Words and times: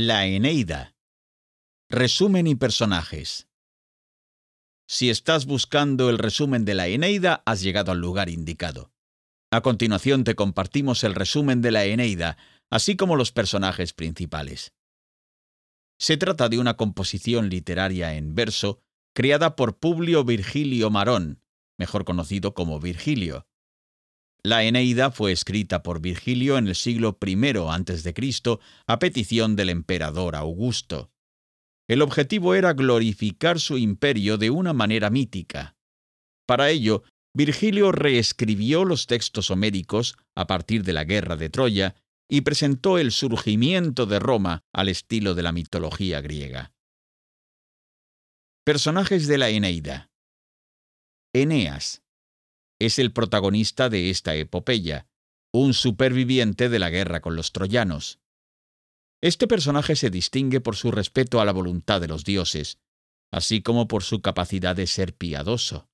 La 0.00 0.26
Eneida. 0.26 0.94
Resumen 1.90 2.46
y 2.46 2.54
personajes. 2.54 3.48
Si 4.86 5.10
estás 5.10 5.44
buscando 5.44 6.08
el 6.08 6.18
resumen 6.18 6.64
de 6.64 6.74
la 6.76 6.86
Eneida, 6.86 7.42
has 7.46 7.62
llegado 7.62 7.90
al 7.90 7.98
lugar 7.98 8.28
indicado. 8.28 8.92
A 9.50 9.60
continuación 9.60 10.22
te 10.22 10.36
compartimos 10.36 11.02
el 11.02 11.16
resumen 11.16 11.62
de 11.62 11.72
la 11.72 11.84
Eneida, 11.84 12.36
así 12.70 12.94
como 12.94 13.16
los 13.16 13.32
personajes 13.32 13.92
principales. 13.92 14.72
Se 15.98 16.16
trata 16.16 16.48
de 16.48 16.60
una 16.60 16.76
composición 16.76 17.48
literaria 17.48 18.14
en 18.14 18.36
verso 18.36 18.78
creada 19.16 19.56
por 19.56 19.80
Publio 19.80 20.22
Virgilio 20.22 20.90
Marón, 20.90 21.42
mejor 21.76 22.04
conocido 22.04 22.54
como 22.54 22.78
Virgilio. 22.78 23.48
La 24.44 24.62
Eneida 24.62 25.10
fue 25.10 25.32
escrita 25.32 25.82
por 25.82 26.00
Virgilio 26.00 26.58
en 26.58 26.68
el 26.68 26.74
siglo 26.74 27.18
I 27.24 27.34
a.C. 27.34 28.14
a 28.86 28.98
petición 28.98 29.56
del 29.56 29.68
emperador 29.70 30.36
Augusto. 30.36 31.10
El 31.88 32.02
objetivo 32.02 32.54
era 32.54 32.72
glorificar 32.74 33.58
su 33.58 33.78
imperio 33.78 34.38
de 34.38 34.50
una 34.50 34.72
manera 34.72 35.10
mítica. 35.10 35.76
Para 36.46 36.70
ello, 36.70 37.02
Virgilio 37.34 37.92
reescribió 37.92 38.84
los 38.84 39.06
textos 39.06 39.50
homéricos 39.50 40.16
a 40.34 40.46
partir 40.46 40.82
de 40.82 40.92
la 40.92 41.04
guerra 41.04 41.36
de 41.36 41.50
Troya 41.50 41.94
y 42.28 42.42
presentó 42.42 42.98
el 42.98 43.10
surgimiento 43.10 44.06
de 44.06 44.18
Roma 44.18 44.64
al 44.72 44.88
estilo 44.88 45.34
de 45.34 45.42
la 45.42 45.52
mitología 45.52 46.20
griega. 46.20 46.72
Personajes 48.64 49.26
de 49.26 49.38
la 49.38 49.48
Eneida. 49.48 50.10
Eneas. 51.34 52.02
Es 52.80 52.98
el 52.98 53.12
protagonista 53.12 53.88
de 53.88 54.10
esta 54.10 54.36
epopeya, 54.36 55.08
un 55.52 55.74
superviviente 55.74 56.68
de 56.68 56.78
la 56.78 56.90
guerra 56.90 57.20
con 57.20 57.34
los 57.34 57.52
troyanos. 57.52 58.20
Este 59.20 59.48
personaje 59.48 59.96
se 59.96 60.10
distingue 60.10 60.60
por 60.60 60.76
su 60.76 60.92
respeto 60.92 61.40
a 61.40 61.44
la 61.44 61.52
voluntad 61.52 62.00
de 62.00 62.06
los 62.06 62.24
dioses, 62.24 62.78
así 63.32 63.62
como 63.62 63.88
por 63.88 64.04
su 64.04 64.22
capacidad 64.22 64.76
de 64.76 64.86
ser 64.86 65.14
piadoso. 65.14 65.88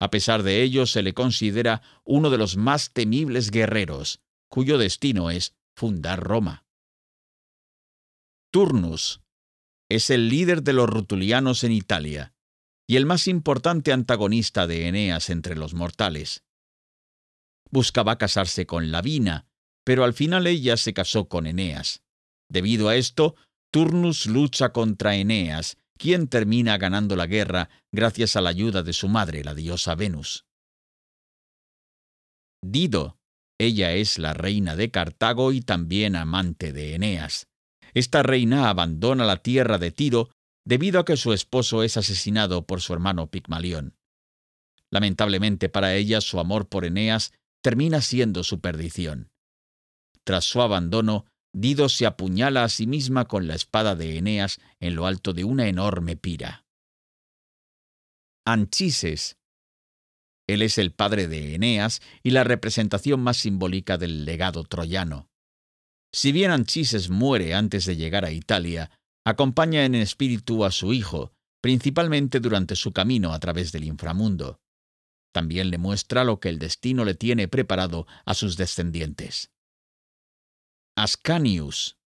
A 0.00 0.10
pesar 0.10 0.42
de 0.42 0.62
ello, 0.62 0.86
se 0.86 1.02
le 1.02 1.14
considera 1.14 1.80
uno 2.04 2.30
de 2.30 2.38
los 2.38 2.56
más 2.56 2.92
temibles 2.92 3.52
guerreros, 3.52 4.20
cuyo 4.48 4.78
destino 4.78 5.30
es 5.30 5.54
fundar 5.76 6.20
Roma. 6.20 6.66
Turnus 8.50 9.20
es 9.88 10.10
el 10.10 10.28
líder 10.28 10.62
de 10.62 10.72
los 10.72 10.88
rutulianos 10.88 11.62
en 11.62 11.72
Italia 11.72 12.33
y 12.86 12.96
el 12.96 13.06
más 13.06 13.28
importante 13.28 13.92
antagonista 13.92 14.66
de 14.66 14.88
Eneas 14.88 15.30
entre 15.30 15.56
los 15.56 15.74
mortales. 15.74 16.44
Buscaba 17.70 18.18
casarse 18.18 18.66
con 18.66 18.90
Lavina, 18.90 19.46
pero 19.84 20.04
al 20.04 20.14
final 20.14 20.46
ella 20.46 20.76
se 20.76 20.94
casó 20.94 21.28
con 21.28 21.46
Eneas. 21.46 22.02
Debido 22.48 22.88
a 22.88 22.96
esto, 22.96 23.36
Turnus 23.72 24.26
lucha 24.26 24.72
contra 24.72 25.16
Eneas, 25.16 25.76
quien 25.98 26.28
termina 26.28 26.78
ganando 26.78 27.16
la 27.16 27.26
guerra 27.26 27.70
gracias 27.92 28.36
a 28.36 28.40
la 28.40 28.50
ayuda 28.50 28.82
de 28.82 28.92
su 28.92 29.08
madre, 29.08 29.44
la 29.44 29.54
diosa 29.54 29.94
Venus. 29.94 30.44
Dido 32.62 33.18
ella 33.58 33.92
es 33.92 34.18
la 34.18 34.34
reina 34.34 34.74
de 34.74 34.90
Cartago 34.90 35.52
y 35.52 35.60
también 35.60 36.16
amante 36.16 36.72
de 36.72 36.94
Eneas. 36.94 37.46
Esta 37.92 38.22
reina 38.22 38.68
abandona 38.68 39.24
la 39.24 39.36
tierra 39.38 39.78
de 39.78 39.92
Tiro 39.92 40.30
debido 40.64 41.00
a 41.00 41.04
que 41.04 41.16
su 41.16 41.32
esposo 41.32 41.82
es 41.82 41.96
asesinado 41.96 42.66
por 42.66 42.80
su 42.80 42.92
hermano 42.92 43.30
Pigmalión. 43.30 43.96
Lamentablemente 44.90 45.68
para 45.68 45.94
ella, 45.94 46.20
su 46.20 46.40
amor 46.40 46.68
por 46.68 46.84
Eneas 46.84 47.32
termina 47.62 48.00
siendo 48.00 48.44
su 48.44 48.60
perdición. 48.60 49.30
Tras 50.24 50.44
su 50.44 50.62
abandono, 50.62 51.26
Dido 51.52 51.88
se 51.88 52.04
apuñala 52.04 52.64
a 52.64 52.68
sí 52.68 52.86
misma 52.86 53.26
con 53.26 53.46
la 53.46 53.54
espada 53.54 53.94
de 53.94 54.18
Eneas 54.18 54.58
en 54.80 54.96
lo 54.96 55.06
alto 55.06 55.32
de 55.32 55.44
una 55.44 55.68
enorme 55.68 56.16
pira. 56.16 56.64
Anchises 58.44 59.36
él 60.46 60.62
es 60.62 60.78
el 60.78 60.92
padre 60.92 61.26
de 61.26 61.54
Eneas 61.54 62.02
y 62.22 62.30
la 62.30 62.44
representación 62.44 63.20
más 63.20 63.38
simbólica 63.38 63.96
del 63.96 64.24
legado 64.24 64.64
troyano. 64.64 65.28
Si 66.12 66.32
bien 66.32 66.50
Anchises 66.50 67.08
muere 67.08 67.54
antes 67.54 67.86
de 67.86 67.96
llegar 67.96 68.24
a 68.24 68.30
Italia, 68.30 68.90
acompaña 69.24 69.84
en 69.84 69.94
espíritu 69.94 70.64
a 70.64 70.70
su 70.70 70.92
hijo, 70.92 71.32
principalmente 71.60 72.40
durante 72.40 72.76
su 72.76 72.92
camino 72.92 73.32
a 73.32 73.40
través 73.40 73.72
del 73.72 73.84
inframundo. 73.84 74.60
También 75.32 75.70
le 75.70 75.78
muestra 75.78 76.22
lo 76.22 76.38
que 76.38 76.50
el 76.50 76.58
destino 76.58 77.04
le 77.04 77.14
tiene 77.14 77.48
preparado 77.48 78.06
a 78.24 78.34
sus 78.34 78.56
descendientes. 78.56 79.50
Ascanius. 80.96 81.98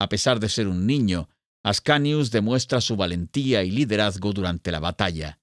A 0.00 0.08
pesar 0.08 0.40
de 0.40 0.48
ser 0.48 0.66
un 0.66 0.86
niño, 0.86 1.28
Ascanius 1.62 2.30
demuestra 2.30 2.80
su 2.80 2.96
valentía 2.96 3.62
y 3.62 3.70
liderazgo 3.70 4.32
durante 4.32 4.72
la 4.72 4.80
batalla. 4.80 5.40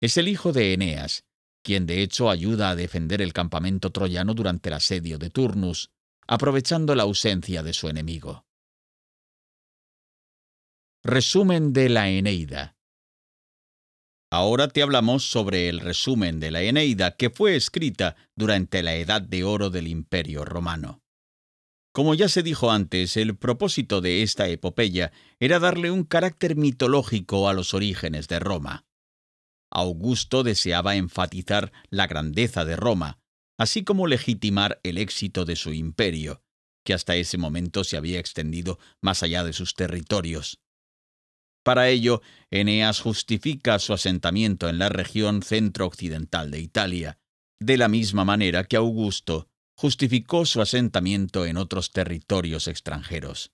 Es 0.00 0.16
el 0.16 0.28
hijo 0.28 0.52
de 0.52 0.74
Eneas, 0.74 1.24
quien 1.62 1.86
de 1.86 2.02
hecho 2.02 2.30
ayuda 2.30 2.70
a 2.70 2.76
defender 2.76 3.22
el 3.22 3.32
campamento 3.32 3.90
troyano 3.90 4.34
durante 4.34 4.70
el 4.70 4.74
asedio 4.74 5.18
de 5.18 5.30
Turnus, 5.30 5.90
aprovechando 6.26 6.94
la 6.94 7.04
ausencia 7.04 7.62
de 7.62 7.72
su 7.72 7.88
enemigo. 7.88 8.44
Resumen 11.12 11.72
de 11.72 11.88
la 11.88 12.08
Eneida. 12.08 12.76
Ahora 14.30 14.68
te 14.68 14.80
hablamos 14.80 15.28
sobre 15.28 15.68
el 15.68 15.80
resumen 15.80 16.38
de 16.38 16.52
la 16.52 16.62
Eneida 16.62 17.16
que 17.16 17.30
fue 17.30 17.56
escrita 17.56 18.14
durante 18.36 18.84
la 18.84 18.94
Edad 18.94 19.20
de 19.20 19.42
Oro 19.42 19.70
del 19.70 19.88
Imperio 19.88 20.44
Romano. 20.44 21.02
Como 21.92 22.14
ya 22.14 22.28
se 22.28 22.44
dijo 22.44 22.70
antes, 22.70 23.16
el 23.16 23.36
propósito 23.36 24.00
de 24.00 24.22
esta 24.22 24.46
epopeya 24.46 25.10
era 25.40 25.58
darle 25.58 25.90
un 25.90 26.04
carácter 26.04 26.54
mitológico 26.54 27.48
a 27.48 27.54
los 27.54 27.74
orígenes 27.74 28.28
de 28.28 28.38
Roma. 28.38 28.86
Augusto 29.68 30.44
deseaba 30.44 30.94
enfatizar 30.94 31.72
la 31.88 32.06
grandeza 32.06 32.64
de 32.64 32.76
Roma, 32.76 33.18
así 33.58 33.82
como 33.82 34.06
legitimar 34.06 34.78
el 34.84 34.96
éxito 34.96 35.44
de 35.44 35.56
su 35.56 35.72
imperio, 35.72 36.44
que 36.84 36.94
hasta 36.94 37.16
ese 37.16 37.36
momento 37.36 37.82
se 37.82 37.96
había 37.96 38.20
extendido 38.20 38.78
más 39.00 39.24
allá 39.24 39.42
de 39.42 39.52
sus 39.52 39.74
territorios. 39.74 40.60
Para 41.62 41.88
ello, 41.88 42.22
Eneas 42.50 43.00
justifica 43.00 43.78
su 43.78 43.92
asentamiento 43.92 44.68
en 44.68 44.78
la 44.78 44.88
región 44.88 45.42
centro-occidental 45.42 46.50
de 46.50 46.60
Italia, 46.60 47.18
de 47.60 47.76
la 47.76 47.88
misma 47.88 48.24
manera 48.24 48.64
que 48.64 48.76
Augusto 48.76 49.48
justificó 49.76 50.46
su 50.46 50.60
asentamiento 50.60 51.46
en 51.46 51.56
otros 51.56 51.92
territorios 51.92 52.68
extranjeros. 52.68 53.52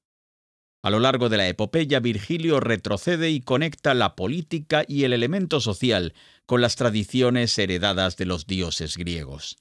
A 0.85 0.91
lo 0.91 1.01
largo 1.01 1.29
de 1.29 1.37
la 1.37 1.49
epopeya, 1.49 1.99
Virgilio 1.99 2.61
retrocede 2.61 3.31
y 3.31 3.41
conecta 3.41 3.93
la 3.95 4.15
política 4.15 4.85
y 4.87 5.03
el 5.03 5.13
elemento 5.13 5.61
social 5.61 6.15
con 6.47 6.61
las 6.61 6.77
tradiciones 6.77 7.59
heredadas 7.59 8.17
de 8.17 8.27
los 8.27 8.47
dioses 8.47 8.97
griegos. 8.97 9.57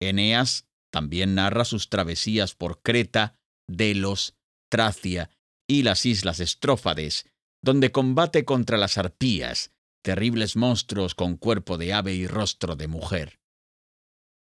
Eneas 0.00 0.68
también 0.92 1.34
narra 1.34 1.64
sus 1.64 1.88
travesías 1.88 2.54
por 2.54 2.80
Creta, 2.80 3.36
Delos, 3.66 4.36
Tracia 4.70 5.30
y 5.68 5.82
las 5.82 6.06
islas 6.06 6.40
Estrófades, 6.40 7.26
donde 7.62 7.92
combate 7.92 8.44
contra 8.44 8.78
las 8.78 8.98
arpías, 8.98 9.72
terribles 10.02 10.56
monstruos 10.56 11.14
con 11.14 11.36
cuerpo 11.36 11.76
de 11.76 11.92
ave 11.92 12.14
y 12.14 12.26
rostro 12.26 12.74
de 12.74 12.88
mujer. 12.88 13.38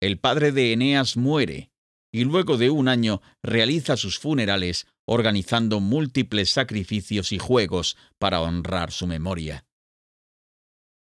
El 0.00 0.18
padre 0.18 0.52
de 0.52 0.72
Eneas 0.72 1.16
muere, 1.16 1.72
y 2.12 2.24
luego 2.24 2.56
de 2.56 2.70
un 2.70 2.88
año 2.88 3.20
realiza 3.42 3.96
sus 3.96 4.18
funerales 4.18 4.86
organizando 5.06 5.80
múltiples 5.80 6.50
sacrificios 6.50 7.32
y 7.32 7.38
juegos 7.38 7.96
para 8.18 8.40
honrar 8.40 8.92
su 8.92 9.06
memoria. 9.06 9.66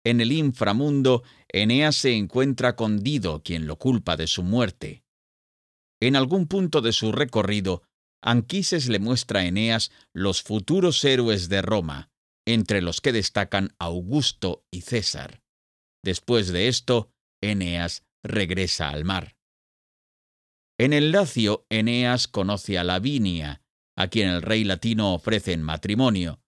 En 0.06 0.22
el 0.22 0.32
inframundo, 0.32 1.24
Eneas 1.50 1.98
se 1.98 2.16
encuentra 2.16 2.76
con 2.76 3.04
Dido, 3.04 3.44
quien 3.44 3.68
lo 3.68 3.78
culpa 3.78 4.16
de 4.16 4.28
su 4.28 4.44
muerte. 4.44 5.04
En 6.00 6.16
algún 6.16 6.48
punto 6.48 6.82
de 6.82 6.94
su 6.94 7.12
recorrido, 7.12 7.84
Anquises 8.22 8.90
le 8.90 9.00
muestra 9.00 9.42
a 9.42 9.46
Eneas 9.46 9.92
los 10.14 10.42
futuros 10.42 11.04
héroes 11.06 11.50
de 11.50 11.62
Roma, 11.62 12.12
entre 12.46 12.82
los 12.82 13.02
que 13.02 13.12
destacan 13.12 13.76
Augusto 13.80 14.66
y 14.72 14.82
César. 14.82 15.42
Después 16.04 16.50
de 16.50 16.68
esto, 16.68 17.12
Eneas 17.42 18.04
regresa 18.24 18.90
al 18.90 19.06
mar. 19.06 19.38
En 20.78 20.94
el 20.94 21.12
Lacio, 21.12 21.66
Eneas 21.70 22.28
conoce 22.28 22.78
a 22.78 22.84
Lavinia, 22.84 23.62
a 23.98 24.08
quien 24.08 24.30
el 24.30 24.42
rey 24.42 24.64
latino 24.64 25.14
ofrece 25.14 25.52
en 25.52 25.62
matrimonio. 25.62 26.42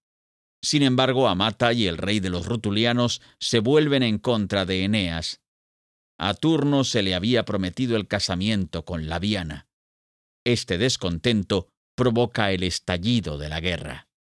Sin 0.63 0.83
embargo, 0.83 1.27
Amata 1.27 1.73
y 1.73 1.87
el 1.87 1.97
rey 1.97 2.19
de 2.19 2.29
los 2.29 2.45
rutulianos 2.45 3.21
se 3.39 3.59
vuelven 3.59 4.03
en 4.03 4.19
contra 4.19 4.65
de 4.65 4.83
Eneas. 4.83 5.41
A 6.17 6.33
Turno 6.33 6.83
se 6.83 7.01
le 7.01 7.15
había 7.15 7.45
prometido 7.45 7.97
el 7.97 8.07
casamiento 8.07 8.85
con 8.85 9.09
Laviana. 9.09 9.67
Este 10.43 10.79
descontento 10.79 11.67
provoca 11.95 12.51
el 12.51 12.63
estallido 12.63 13.37
de 13.37 13.49
la 13.49 13.59
guerra. 13.59 14.07